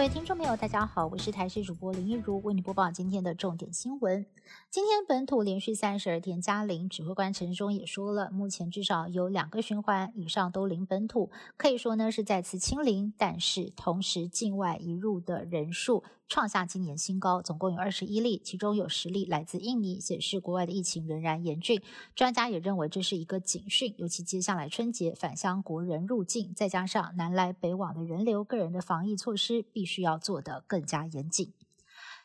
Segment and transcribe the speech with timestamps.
[0.00, 4.24] 各位听众朋友，大家好，我是台视主播林一如，为你播报今天的重点新闻。
[4.70, 13.12] 今天本土连续三十二天加零，指挥官陈忠也说了，目前至少有两个循环以上都零本土，可以说呢是再次清零。
[13.18, 21.80] 但是同时境外移入的人数创下今年新高，总共有二十一例，其中有十例来自印尼，显示国外的疫情仍然严峻。
[22.16, 30.00] 专家也认为这是一个警讯，尤其接下来春节返乡国人入境，再加上南来北往的人流，个人的防疫措施必须。
[30.00, 31.52] 要做得更加严谨。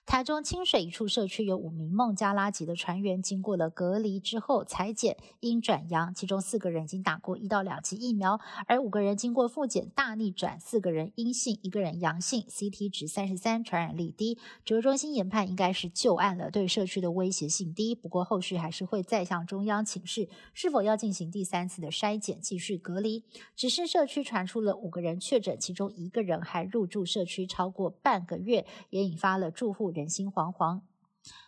[0.05, 14.37] 台中清水一处社区有五名孟加拉籍的船员，经过了隔离之后裁剪，因转阳，其中四个人已经打过一到两剂疫苗，而五个人经过复检大逆转，四个人阴性，一个人阳性，CT 值三十三，传染力低。
[14.63, 17.95] 指挥中心研判应该是旧案了，对社区的威胁性低。
[17.95, 23.23] 不过后续还是会再向中央请示，是否要进行第三次的筛检，继续隔离。
[23.55, 29.94] 只是社区传出了五个人确诊，其中一个人还入住社区超过半个月，也引发了住户。
[29.95, 30.81] 人心惶惶。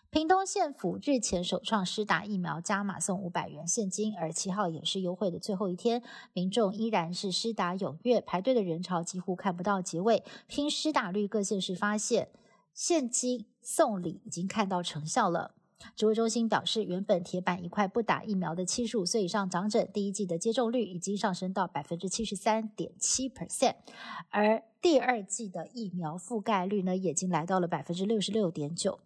[0.10, 10.24] 屏东县府日前首创施打疫苗加码送五百元现金，而七号也是优惠的最后一天，民众依然是施打踊跃，排队的人潮几乎看不到结尾。
[10.48, 12.30] 拼施打率，各县市发现
[12.74, 15.56] 现金送礼已经看到成效了。
[15.96, 23.76] 指挥中心表示，原本铁板一块不打疫苗的七十五岁以上长者，第一季的接种率已经上升到百分之七十三点七 percent，
[24.30, 29.00] 而第二季的疫苗覆盖率呢，已经来到了百分之六十六点九。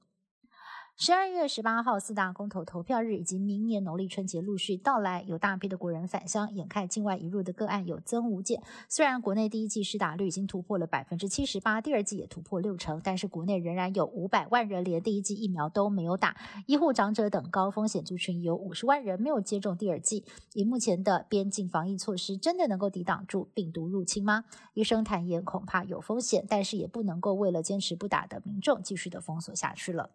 [1.04, 8.62] 十二月十八号四大公投投票日以及明年农历春节陆续到来，有大批的国人返乡，眼看境外移入的个案有增无减。
[8.88, 20.24] 虽然国内第一季施打率已经突破了百分之七十八，第二季也突破六成，但是国内仍然有五百万人连第一季疫苗都没有打，医护、长者等高风险族群有五十万人没有接种第二季。
[20.54, 24.46] 以目前的边境防疫措施，真的能够抵挡住病毒入侵吗？
[24.76, 30.12] 医生坦言，恐怕有风险，但是也不能够为了坚持不打的民众继续的封锁下去了。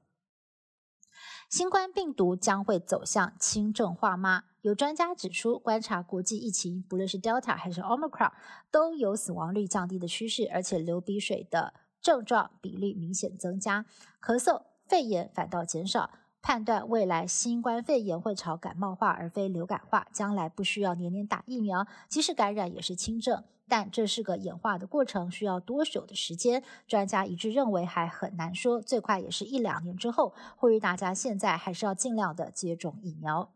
[1.48, 4.42] 新冠病毒将会走向轻症化吗？
[4.62, 8.32] 有专家指出，观察国际疫情，不论是 Delta 还是 Omicron，
[8.72, 13.86] 都有死亡率降低的趋势，而且流鼻水的症状比例明显增加，
[14.20, 16.10] 咳嗽、肺炎反倒减少。
[16.42, 23.42] 判断未来新冠肺炎会朝感冒化而非流感化，将来不需要年年打疫苗，即使感染也是轻症。
[23.68, 26.62] 但这是个演化的过程，需要多久的时间？
[26.86, 30.34] 专家一致认为还很难说，最快也是一两年之后。
[30.56, 33.50] 呼吁大家现在还是要尽量的接种疫苗。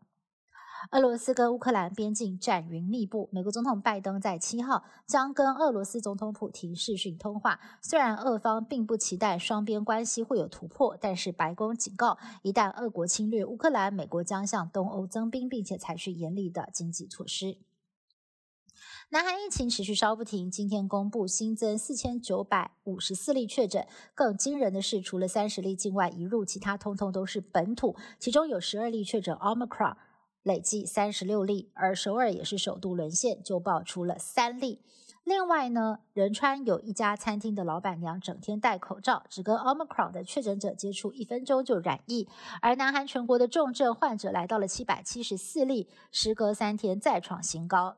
[0.89, 7.59] 俄罗斯跟乌克兰边境战云密布，美国总统拜登在七号将跟俄罗斯总统普京视讯通话。
[7.83, 17.57] 虽然俄方并不期待双边关系会有突破，但是白宫警告，一旦俄国侵略乌克兰，美国将向东欧增兵，并且采取严厉的经济措施。
[19.13, 23.85] 南韩疫情持续烧不停，今天公布新增四千九百五十四例确诊。
[24.15, 29.97] 更惊人的是，除了三十例境外移入，其他通通都是本土，其中有十二例确诊 Omicron。
[30.43, 34.79] 累计三十六例，而首尔也是首度沦陷，就爆出了三例。
[35.25, 42.29] 另外呢，仁川有一家餐厅的老板娘整天戴口罩，只跟 Omicron 的确诊者接触一分钟就染疫。
[42.61, 47.97] 而南韩全国的重症患者来到了七百七十四例，时隔三天再创新高。